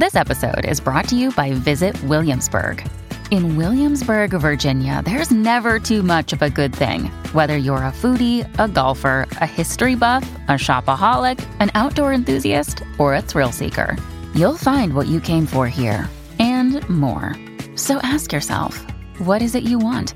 [0.00, 2.82] This episode is brought to you by Visit Williamsburg.
[3.30, 7.10] In Williamsburg, Virginia, there's never too much of a good thing.
[7.34, 13.14] Whether you're a foodie, a golfer, a history buff, a shopaholic, an outdoor enthusiast, or
[13.14, 13.94] a thrill seeker,
[14.34, 16.08] you'll find what you came for here
[16.38, 17.36] and more.
[17.76, 18.78] So ask yourself,
[19.18, 20.14] what is it you want?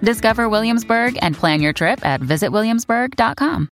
[0.00, 3.68] Discover Williamsburg and plan your trip at visitwilliamsburg.com.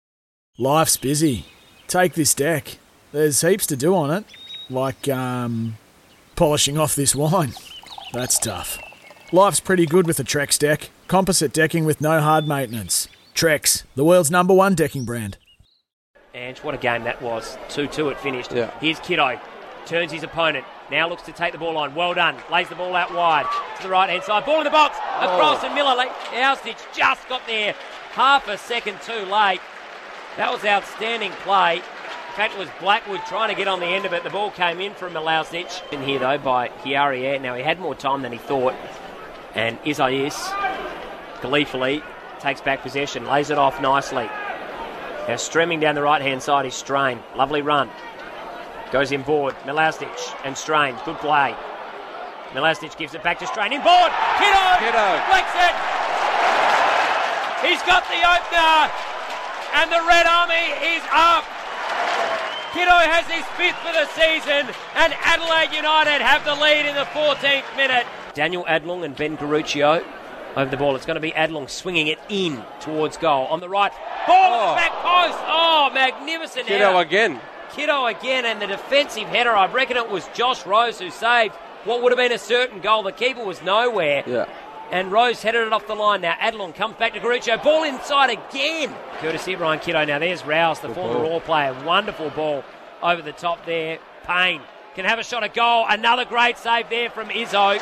[0.57, 1.45] Life's busy.
[1.87, 2.79] Take this deck.
[3.13, 4.25] There's heaps to do on it,
[4.71, 5.77] like um,
[6.37, 7.53] polishing off this wine.
[8.13, 8.79] That's tough.
[9.33, 10.91] Life's pretty good with a Trex deck.
[11.07, 13.09] Composite decking with no hard maintenance.
[13.35, 15.37] Trex, the world's number one decking brand.
[16.35, 17.59] Ange, what a game that was.
[17.71, 18.53] 2 2 it finished.
[18.53, 18.71] Yeah.
[18.81, 19.41] Here's Kitto.
[19.87, 20.65] Turns his opponent.
[20.91, 21.95] Now looks to take the ball on.
[21.95, 22.37] Well done.
[22.53, 24.45] Lays the ball out wide to the right hand side.
[24.45, 24.97] Ball in the box.
[24.97, 25.97] Across and Miller.
[26.33, 27.75] Oustich just got there
[28.13, 29.61] half a second too late.
[30.37, 31.83] That was outstanding play.
[32.41, 34.25] Fact, it was Blackwood trying to get on the end of it.
[34.25, 35.83] The ball came in from Mileusnic.
[35.93, 37.39] In here, though, by Hiaria.
[37.39, 38.75] Now, he had more time than he thought.
[39.55, 40.51] And Isaias
[41.43, 42.03] gleefully
[42.39, 44.25] takes back possession, lays it off nicely.
[45.29, 47.19] Now, streaming down the right hand side is Strain.
[47.37, 47.91] Lovely run.
[48.91, 49.55] Goes in board.
[49.67, 50.09] Mileusnic
[50.43, 50.97] and Strain.
[51.05, 51.55] Good play.
[52.53, 53.71] Mileusnic gives it back to Strain.
[53.75, 54.13] In board.
[54.39, 54.65] Kitto.
[54.81, 55.09] Kitto.
[55.29, 55.77] Flicks it.
[57.69, 58.89] He's got the opener.
[59.75, 61.45] And the Red Army is up.
[62.73, 67.05] Kitto has his fifth for the season, and Adelaide United have the lead in the
[67.07, 68.07] 14th minute.
[68.35, 70.05] Daniel Adlung and Ben Garuccio
[70.57, 70.95] over the ball.
[70.95, 73.47] It's going to be Adlung swinging it in towards goal.
[73.47, 73.93] On the right,
[74.27, 74.71] ball on Oh.
[74.71, 75.39] the back post.
[75.49, 76.99] Oh, magnificent Kitto header.
[76.99, 77.41] again.
[77.75, 79.51] Kitto again, and the defensive header.
[79.57, 83.03] I reckon it was Josh Rose who saved what would have been a certain goal.
[83.03, 84.23] The keeper was nowhere.
[84.27, 84.47] Yeah.
[84.91, 86.23] And Rose headed it off the line.
[86.23, 87.63] Now Adlung comes back to Garuccio.
[87.63, 88.95] Ball inside again.
[89.19, 90.05] Courtesy of Ryan Kitto.
[90.05, 91.31] Now there's Rouse, the former ball.
[91.31, 91.85] Raw player.
[91.85, 92.65] Wonderful ball
[93.03, 93.99] over the top there.
[94.25, 94.61] Pain
[94.95, 95.87] can have a shot at goal.
[95.89, 97.81] Another great save there from Izzo.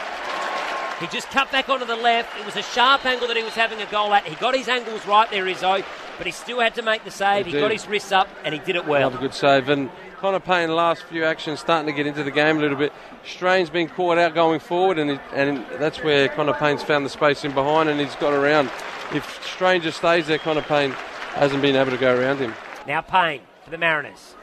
[1.01, 2.39] He just cut back onto the left.
[2.39, 4.27] It was a sharp angle that he was having a goal at.
[4.27, 5.85] He got his angles right there, Izzo,
[6.19, 7.47] but he still had to make the save.
[7.47, 9.09] He He, got his wrists up and he did it well.
[9.09, 9.69] Another good save.
[9.69, 12.93] And Connor Pain, last few actions, starting to get into the game a little bit.
[13.25, 17.11] Strain's been caught out going forward, and, he, and that's where Connor Pain's found the
[17.11, 18.69] space in behind, and he's got around.
[19.13, 20.91] If Strain just stays there, Connor Pain
[21.35, 22.53] hasn't been able to go around him.
[22.87, 24.35] Now Pain for the Mariners.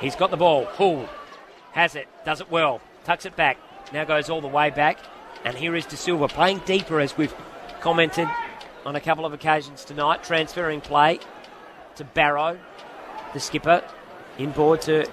[0.00, 0.66] He's got the ball.
[0.66, 1.08] Hull
[1.72, 2.06] has it.
[2.24, 2.80] Does it well.
[3.04, 3.56] Tucks it back.
[3.92, 4.98] Now goes all the way back.
[5.44, 7.34] And here is De Silva playing deeper as we've
[7.80, 8.28] commented
[8.84, 10.22] on a couple of occasions tonight.
[10.22, 11.20] Transferring play
[11.96, 12.58] to Barrow,
[13.34, 13.82] the skipper.
[14.38, 15.06] Inboard to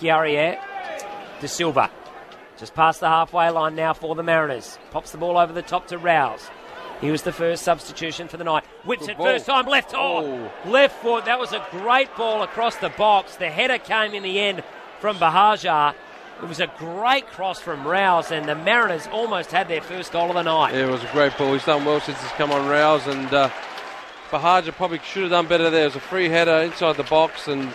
[0.00, 0.58] Chiariere.
[1.40, 1.90] De Silva.
[2.56, 4.78] Just past the halfway line now for the Mariners.
[4.90, 6.48] Pops the ball over the top to Rouse.
[7.00, 8.64] He was the first substitution for the night.
[8.84, 9.92] Whips it first time left.
[9.94, 11.24] Oh, left foot.
[11.24, 13.34] That was a great ball across the box.
[13.34, 14.62] The header came in the end
[15.00, 15.94] from Bahajar.
[16.40, 20.28] It was a great cross from Rouse, and the Mariners almost had their first goal
[20.28, 20.74] of the night.
[20.74, 21.52] Yeah, it was a great ball.
[21.52, 23.50] He's done well since he's come on Rouse, and uh,
[24.30, 25.82] Bahaja probably should have done better there.
[25.82, 27.72] It was a free header inside the box, and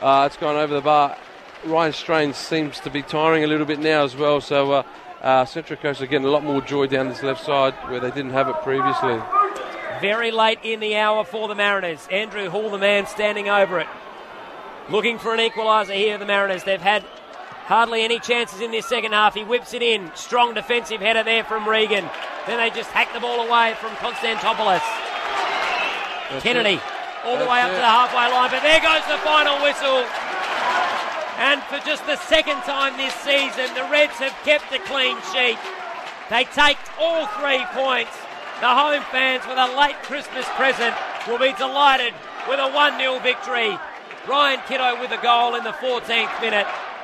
[0.00, 1.16] uh, it's gone over the bar.
[1.64, 4.82] Ryan Strain seems to be tiring a little bit now as well, so uh,
[5.20, 8.10] uh, Central Coast are getting a lot more joy down this left side where they
[8.10, 9.20] didn't have it previously.
[10.00, 12.08] Very late in the hour for the Mariners.
[12.10, 13.86] Andrew Hall, the man standing over it.
[14.90, 16.64] Looking for an equaliser here, the Mariners.
[16.64, 17.04] They've had
[17.66, 19.34] hardly any chances in this second half.
[19.34, 20.10] He whips it in.
[20.14, 22.08] Strong defensive header there from Regan.
[22.46, 24.82] Then they just hack the ball away from Konstantopoulos.
[26.40, 26.80] Kennedy
[27.24, 27.78] all the That's way up it.
[27.78, 30.02] to the halfway line, but there goes the final whistle.
[31.38, 35.58] And for just the second time this season, the Reds have kept a clean sheet.
[36.30, 38.12] They take all three points.
[38.60, 40.94] The home fans with a late Christmas present
[41.26, 42.14] will be delighted
[42.48, 43.76] with a 1 0 victory.
[44.28, 46.66] Ryan Kitto with a goal in the 14th minute,